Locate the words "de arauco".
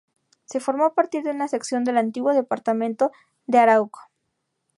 3.45-3.99